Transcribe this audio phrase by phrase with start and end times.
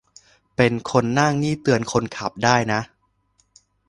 [0.55, 2.81] เป็นคนนั่งนี่เตือนคนขับได้นะ